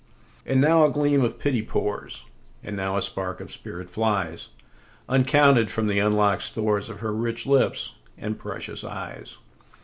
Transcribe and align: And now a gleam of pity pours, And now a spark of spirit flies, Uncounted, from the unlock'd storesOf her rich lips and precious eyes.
And 0.47 0.59
now 0.59 0.83
a 0.83 0.89
gleam 0.89 1.21
of 1.23 1.37
pity 1.37 1.61
pours, 1.61 2.25
And 2.63 2.75
now 2.75 2.97
a 2.97 3.03
spark 3.03 3.39
of 3.39 3.51
spirit 3.51 3.87
flies, 3.87 4.49
Uncounted, 5.07 5.69
from 5.69 5.85
the 5.85 5.99
unlock'd 5.99 6.41
storesOf 6.41 6.97
her 7.01 7.13
rich 7.13 7.45
lips 7.45 7.99
and 8.17 8.39
precious 8.39 8.83
eyes. 8.83 9.37